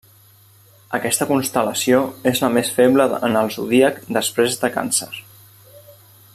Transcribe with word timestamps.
Aquesta 0.97 1.27
constel·lació 1.31 1.99
és 2.33 2.41
la 2.45 2.49
més 2.55 2.73
feble 2.79 3.07
en 3.29 3.39
el 3.43 3.53
zodíac 3.59 4.03
després 4.19 4.59
de 4.65 4.73
Càncer. 4.79 5.15